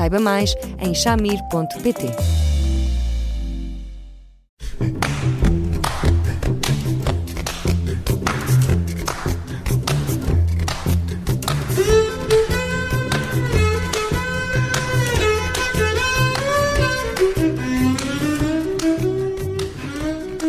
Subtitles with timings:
[0.00, 2.06] Saiba mais em chamir.pt.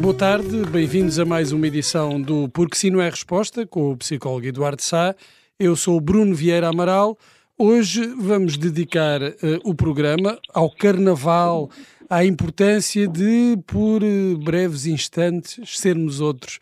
[0.00, 3.96] Boa tarde, bem-vindos a mais uma edição do Porque Sim Não é Resposta, com o
[3.98, 5.14] psicólogo Eduardo Sá.
[5.58, 7.18] Eu sou Bruno Vieira Amaral.
[7.56, 11.70] Hoje vamos dedicar uh, o programa ao Carnaval,
[12.10, 16.58] à importância de, por uh, breves instantes, sermos outros.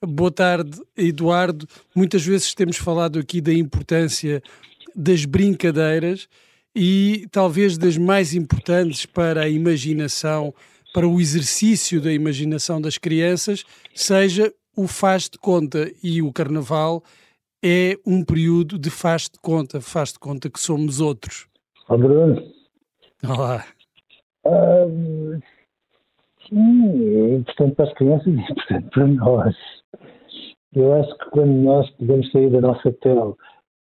[0.00, 1.66] Boa tarde, Eduardo.
[1.92, 4.40] Muitas vezes temos falado aqui da importância
[4.94, 6.28] das brincadeiras
[6.72, 10.54] e talvez das mais importantes para a imaginação,
[10.94, 17.02] para o exercício da imaginação das crianças, seja o faz de conta e o Carnaval
[17.64, 21.48] é um período de faz de conta, faz de conta que somos outros.
[21.88, 22.42] Olá, Bruno.
[23.24, 23.64] Olá.
[24.44, 25.40] Um,
[26.48, 29.56] sim, é importante para as crianças e é importante para nós.
[30.74, 33.34] Eu acho que quando nós podemos sair da nossa pele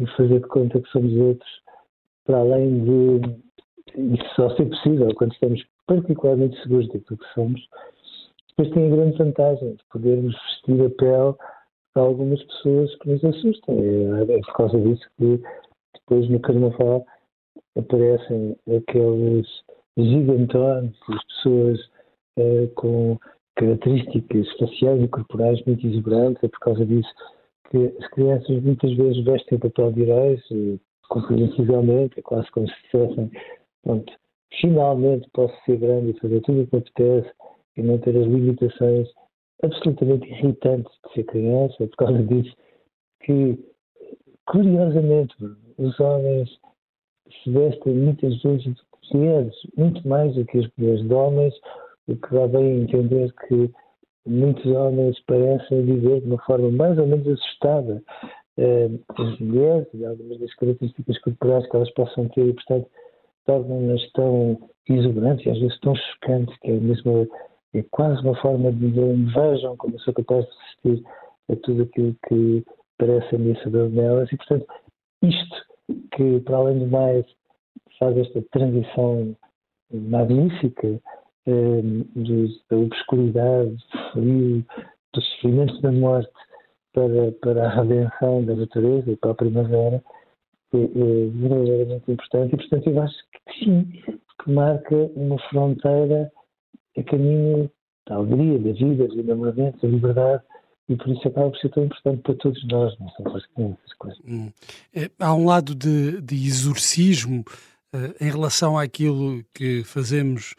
[0.00, 1.50] e fazer de conta que somos outros,
[2.24, 3.44] para além de
[3.96, 7.60] isso só ser possível quando estamos particularmente seguros daquilo que somos,
[8.56, 11.34] depois tem a grande vantagem de podermos vestir a pele
[12.00, 13.76] algumas pessoas que nos assustam.
[13.78, 15.40] É, é por causa disso que
[15.94, 17.06] depois no Carnaval
[17.76, 19.46] aparecem aqueles
[19.96, 21.90] gigantones, as pessoas
[22.36, 23.18] é, com
[23.56, 26.42] características faciais e corporais muito exuberantes.
[26.42, 27.10] É por causa disso
[27.70, 30.42] que as crianças muitas vezes vestem papel de heróis,
[31.08, 33.30] compreensivelmente, é quase como se dissessem,
[34.60, 37.30] finalmente posso ser grande e fazer tudo o que me apetece
[37.76, 39.08] e não ter as limitações
[39.62, 42.54] absolutamente irritante de ser criança, por causa disso,
[43.20, 43.58] que,
[44.46, 45.34] curiosamente,
[45.78, 46.48] os homens
[47.42, 51.54] se vestem muitas vezes de mulheres, muito mais do que as mulheres de homens,
[52.06, 53.70] o que dá bem a entender que
[54.26, 58.02] muitos homens parecem viver de uma forma mais ou menos assustada
[58.56, 62.88] eh, as mulheres e algumas das características corporais que elas possam ter e, portanto,
[63.46, 67.28] tornam-nas tão exuberantes e às vezes tão chocantes que é mesmo
[67.74, 70.52] é quase uma forma de dizer vejam como eu sou capaz de
[70.86, 71.06] resistir
[71.50, 72.64] a tudo aquilo que
[72.98, 74.30] parece ameaçador nelas.
[74.32, 74.66] E, portanto,
[75.22, 75.56] isto
[76.12, 77.26] que, para além do mais,
[77.98, 79.36] faz esta transição
[79.92, 81.00] magnífica
[81.46, 81.82] eh,
[82.70, 84.64] da obscuridade, do frio,
[85.12, 86.32] do sofrimento da morte
[86.92, 90.02] para, para a redenção da natureza e para a primavera,
[90.72, 92.54] é, é verdadeiramente importante.
[92.54, 93.84] E, portanto, eu acho que sim,
[94.42, 96.30] que marca uma fronteira
[96.96, 97.70] é caminho
[98.08, 100.42] da alegria, da vida, do enamoramento, da liberdade
[100.88, 103.84] e por isso acaba por ser tão importante para todos nós, não para as crianças.
[104.26, 104.52] Hum.
[104.94, 107.44] É, há um lado de, de exorcismo
[107.94, 110.54] uh, em relação àquilo que fazemos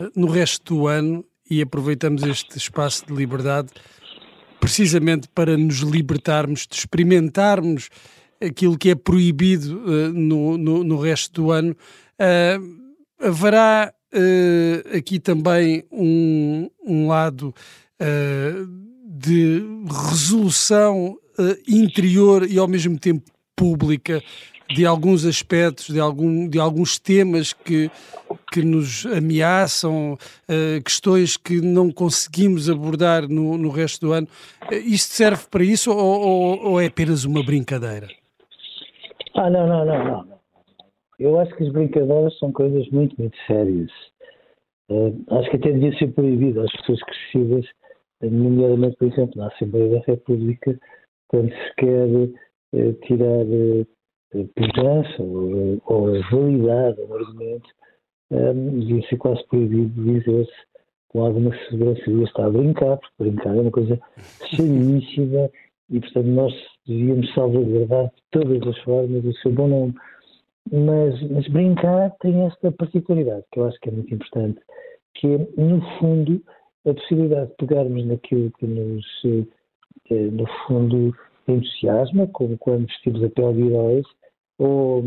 [0.00, 3.70] uh, no resto do ano e aproveitamos este espaço de liberdade
[4.60, 7.88] precisamente para nos libertarmos, de experimentarmos
[8.38, 11.74] aquilo que é proibido uh, no, no, no, resto do ano.
[13.18, 17.54] haverá uh, aqui também um, um lado
[18.00, 18.66] uh,
[19.06, 19.62] de
[20.10, 24.22] resolução uh, interior e ao mesmo tempo pública
[24.74, 27.90] de alguns aspectos, de, algum, de alguns temas que,
[28.52, 34.28] que nos ameaçam, uh, questões que não conseguimos abordar no, no resto do ano.
[34.70, 38.08] Uh, isto serve para isso ou, ou, ou, é apenas uma brincadeira?
[39.34, 40.29] Ah, não, não, não, não.
[41.20, 43.90] Eu acho que as brincadeiras são coisas muito, muito sérias.
[44.90, 47.66] Uh, acho que até devia ser proibido às pessoas crescidas,
[48.22, 50.80] nomeadamente, por exemplo, na Assembleia da República,
[51.28, 53.86] quando se quer uh, tirar uh,
[54.56, 57.68] pujança ou, ou validar um argumento,
[58.30, 60.70] um, devia ser quase proibido dizer-se
[61.08, 64.00] com alguma segurança que está a brincar, porque brincar é uma coisa
[64.48, 65.50] seríssima
[65.90, 66.54] e, portanto, nós
[66.86, 69.94] devíamos salvaguardar de todas as formas o seu bom nome.
[70.72, 74.60] Mas, mas brincar tem esta particularidade que eu acho que é muito importante,
[75.14, 76.40] que é, no fundo,
[76.86, 81.14] a possibilidade de pegarmos naquilo que nos, eh, no fundo,
[81.48, 84.06] entusiasma, como quando vestimos a pele de heróis,
[84.58, 85.02] ou,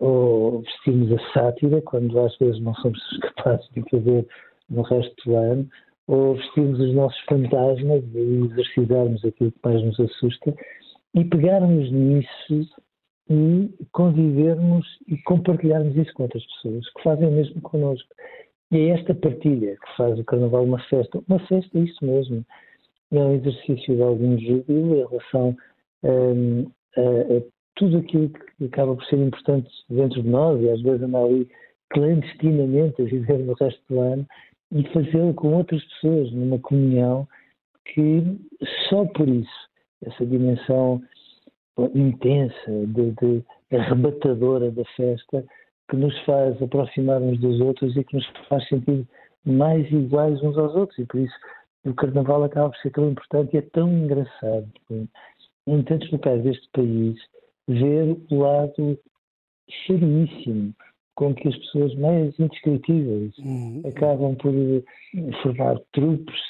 [0.00, 2.98] ou vestirmos a sátira, quando às vezes não somos
[3.36, 4.26] capazes de fazer
[4.68, 5.68] no resto do ano,
[6.08, 10.54] ou vestirmos os nossos fantasmas e exercitarmos aquilo que mais nos assusta
[11.14, 12.68] e pegarmos nisso
[13.28, 18.08] e convivermos e compartilharmos isso com outras pessoas que fazem o mesmo connosco.
[18.70, 21.22] E é esta partilha que faz o Carnaval uma festa.
[21.28, 22.44] Uma festa é isso mesmo.
[23.12, 25.56] É um exercício de algum júbilo em relação
[26.02, 26.66] um,
[26.96, 27.42] a, a,
[27.76, 31.48] tudo aquilo que acaba por ser importante dentro de nós e às vezes andar ali
[31.90, 34.26] clandestinamente a viver no resto do ano
[34.72, 37.26] e fazê-lo com outras pessoas numa comunhão
[37.86, 38.22] que
[38.88, 39.68] só por isso,
[40.04, 41.00] essa dimensão
[41.94, 43.44] intensa, de, de
[43.76, 45.44] arrebatadora da festa,
[45.90, 49.06] que nos faz aproximar uns dos outros e que nos faz sentir
[49.44, 50.98] mais iguais uns aos outros.
[50.98, 51.34] E por isso
[51.84, 54.68] o Carnaval acaba por ser tão importante e é tão engraçado
[55.66, 57.16] em tantos locais deste país
[57.68, 58.98] ver o lado
[59.86, 60.74] seríssimo
[61.14, 63.82] com que as pessoas mais indescritíveis uhum.
[63.86, 64.52] acabam por
[65.42, 66.42] formar trupes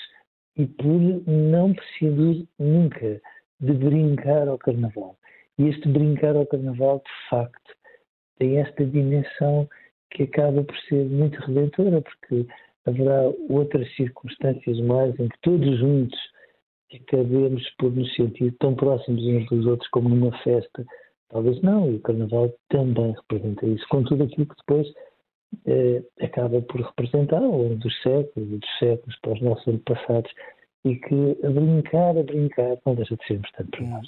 [0.57, 3.21] e por não prescindir nunca
[3.61, 5.17] de brincar ao carnaval.
[5.59, 7.75] E este brincar ao carnaval, de facto,
[8.39, 9.69] tem esta dimensão
[10.11, 12.47] que acaba por ser muito redentora, porque
[12.87, 16.19] haverá outras circunstâncias mais em que todos juntos
[16.95, 20.85] acabemos por nos sentir tão próximos uns dos outros como numa festa.
[21.29, 24.87] Talvez não, e o Carnaval também representa isso, com tudo aquilo que depois
[25.67, 30.31] eh, acaba por representar ao longo dos séculos e dos séculos para os nossos antepassados
[30.85, 34.07] e que a brincar, a brincar, não deixa de ser importante para nós.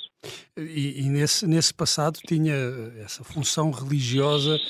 [0.58, 2.54] E, e nesse, nesse passado tinha
[3.02, 4.60] essa função religiosa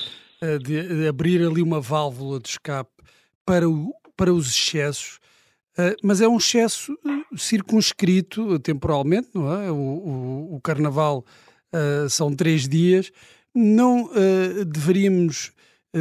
[0.41, 2.91] uh, de, de, abrir ali uma válvula de escape
[3.45, 5.19] para, o, para os excessos,
[5.77, 9.69] uh, mas é um excesso uh, circunscrito temporalmente, não é?
[9.69, 11.25] O, o, o Carnaval
[12.09, 13.11] são três dias,
[13.53, 14.09] não
[14.65, 15.51] deveríamos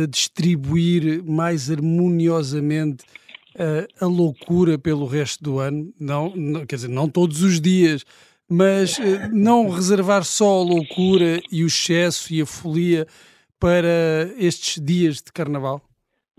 [0.09, 3.05] distribuir mais harmoniosamente
[4.01, 8.05] a loucura pelo resto do ano, não, não, quer dizer, não todos os dias,
[8.49, 13.07] mas uh, não reservar só a loucura e o excesso e a folia
[13.59, 15.81] para estes dias de carnaval?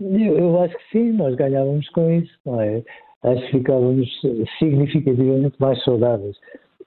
[0.00, 2.82] Eu, eu acho que sim, nós ganhávamos com isso, não é?
[3.24, 4.08] Acho que ficávamos
[4.58, 6.36] significativamente mais saudáveis.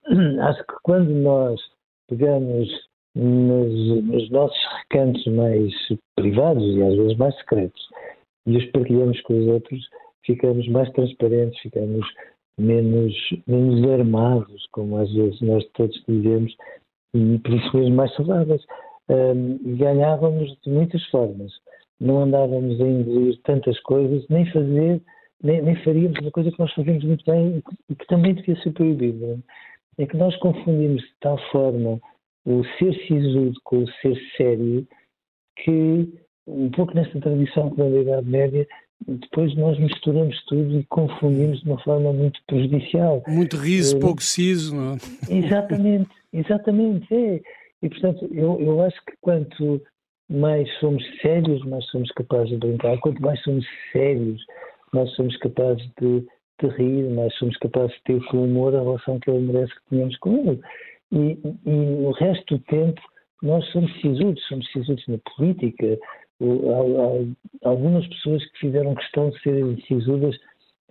[0.42, 1.60] Acho que quando nós
[2.08, 2.70] pegamos
[3.14, 5.74] nos, nos, nossos recantos mais
[6.16, 7.82] privados e às vezes mais secretos
[8.48, 9.90] e os partilhamos com os outros,
[10.26, 12.06] ficamos mais transparentes, ficamos
[12.58, 13.14] menos,
[13.48, 16.56] menos armados, como às vezes nós todos dizemos,
[17.14, 18.64] e por isso mesmo mais saudáveis.
[19.10, 21.52] Um, ganhávamos de muitas formas.
[22.00, 25.02] Não andávamos a engolir tantas coisas, nem fazer,
[25.44, 28.72] nem, nem faríamos uma coisa que nós fazemos muito bem e que também devia ser
[28.72, 29.40] proibida.
[29.98, 32.00] É que nós confundimos de tal forma
[32.46, 34.88] o ser sisudo com o ser sério
[35.58, 36.14] que,
[36.48, 38.68] um pouco nesta tradição da Idade Média,
[39.08, 43.24] depois nós misturamos tudo e confundimos de uma forma muito prejudicial.
[43.28, 44.98] Muito riso, é, pouco siso, não é?
[45.30, 47.42] Exatamente, exatamente, é.
[47.82, 49.82] E portanto, eu, eu acho que quanto
[50.30, 54.42] mais somos sérios, mais somos capazes de brincar, quanto mais somos sérios,
[54.94, 56.26] mais somos capazes de,
[56.62, 59.90] de rir, mais somos capazes de ter com humor a relação que ele merece que
[59.90, 60.62] tenhamos com ele.
[61.12, 63.02] E, e o resto do tempo
[63.42, 65.98] nós somos sisudos, somos sisudos na política,
[67.64, 70.36] algumas pessoas que fizeram questão de serem sisudas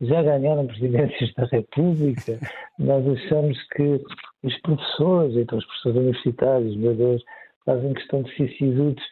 [0.00, 2.38] já ganharam presidências da República.
[2.78, 4.00] Nós achamos que
[4.42, 7.22] os professores, então os professores universitários, meu Deus,
[7.66, 9.02] fazem questão de ser sisudos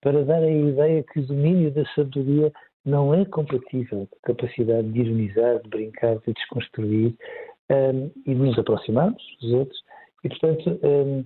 [0.00, 2.50] para dar a ideia que o domínio da sabedoria
[2.84, 7.14] não é compatível com a capacidade de ironizar, de brincar, de desconstruir
[7.70, 9.82] um, e de nos aproximarmos dos outros.
[10.24, 11.24] E, portanto, um,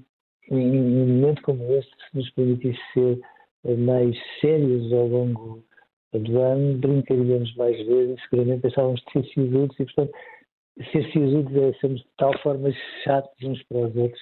[0.50, 3.20] em um momento como este, se nos permitisse ser
[3.64, 5.64] mais sérios ao longo
[6.12, 10.12] do ano, brincaríamos mais vezes, seguramente deixávamos de ser sisudos e, portanto,
[10.92, 12.70] ser sisudos é sermos de tal forma
[13.02, 14.20] chatos uns para os outros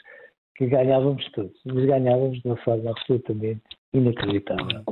[0.56, 4.84] que ganhávamos todos, mas ganhávamos de uma forma absolutamente inacreditável.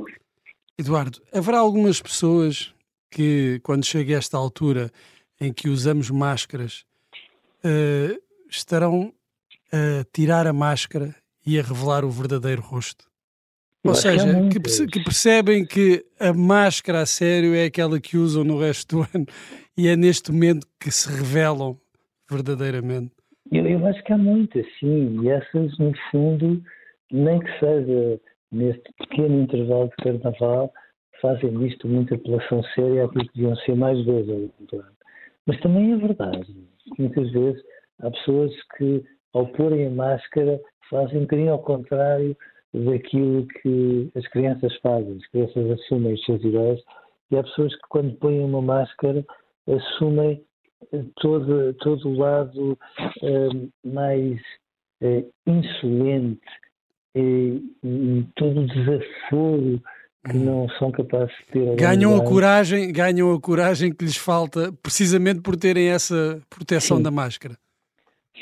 [0.79, 2.75] Eduardo, haverá algumas pessoas
[3.11, 4.91] que, quando chega esta altura
[5.41, 6.85] em que usamos máscaras,
[7.65, 9.13] uh, estarão
[9.73, 11.15] a tirar a máscara
[11.47, 13.10] e a revelar o verdadeiro rosto?
[13.85, 18.59] Ou seja, que, que, percebem que a máscara a sério é aquela que usam no
[18.59, 19.27] resto do ano
[19.77, 21.79] e é neste momento que se revelam
[22.31, 23.13] verdadeiramente.
[23.51, 26.63] Eu, eu acho que há muitas, sim, e essas, no fundo,
[27.11, 28.21] nem que seja
[28.53, 30.73] neste pequeno intervalo de carnaval,
[31.21, 34.93] fazem isto muita apelação séria àquilo que deviam ser mais vezes ao longo do ano.
[35.47, 36.47] Mas também é verdade,
[36.99, 37.63] muitas vezes
[38.01, 42.37] há pessoas que, ao porem a máscara, fazem um bocadinho ao contrário
[42.73, 45.17] daquilo que as crianças fazem.
[45.17, 46.81] As crianças assumem os seus heróis
[47.31, 49.25] e há pessoas que, quando põem uma máscara,
[49.69, 50.43] assumem
[51.17, 52.79] todo, todo o lado
[53.23, 54.41] uh, mais
[55.03, 56.41] uh, insolente
[57.15, 59.83] e, e, todo o desaforo
[60.29, 60.45] que hum.
[60.45, 61.77] não são capazes de ter.
[61.77, 67.03] Ganham a coragem, ganham a coragem que lhes falta precisamente por terem essa proteção Sim.
[67.03, 67.57] da máscara.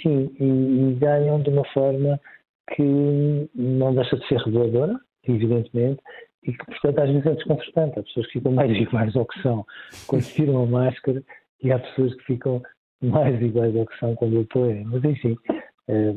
[0.02, 2.20] Sim, e, e, ganham de uma forma
[2.74, 6.00] que não deixa de ser reveladora, evidentemente,
[6.44, 7.98] e que, portanto, às vezes é desconfortante.
[7.98, 9.66] Há pessoas que ficam mais iguais ao que são
[10.06, 11.22] quando tiram a máscara
[11.62, 12.62] e há pessoas que ficam
[13.02, 14.84] mais iguais ao que são quando o põem.
[14.84, 15.36] Mas, enfim,
[15.88, 16.14] é,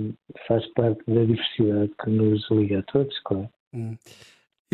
[0.48, 3.50] faz parte da diversidade que nos liga a todos, claro.
[3.74, 3.96] Hum.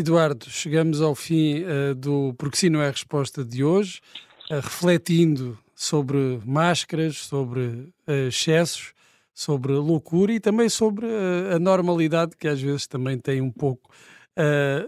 [0.00, 4.00] Eduardo, chegamos ao fim uh, do Porque Sim Não é a Resposta de hoje,
[4.48, 8.92] uh, refletindo sobre máscaras, sobre uh, excessos,
[9.38, 11.06] sobre loucura e também sobre
[11.54, 13.88] a normalidade que às vezes também tem um pouco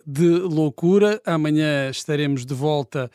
[0.04, 1.23] de loucura.
[1.25, 3.09] Amanhã estaremos de volta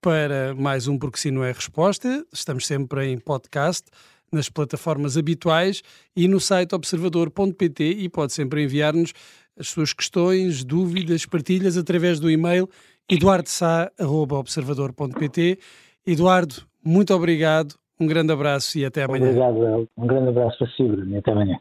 [0.00, 2.26] para mais um Porque Sim Não é Resposta.
[2.32, 3.88] Estamos sempre em podcast
[4.32, 5.80] nas plataformas habituais
[6.16, 9.12] e no site observador.pt e pode sempre enviar-nos
[9.56, 12.68] as suas questões, dúvidas, partilhas através do e-mail
[13.08, 15.56] eduardosá.observador.pt.
[16.04, 19.26] Eduardo, muito obrigado, um grande abraço e até amanhã.
[19.26, 21.60] Obrigado, Um grande abraço para si, Bruno, e até amanhã.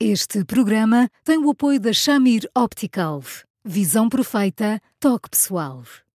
[0.00, 3.22] Este programa tem o apoio da Shamir Optical.
[3.64, 5.82] Visão perfeita, toque pessoal.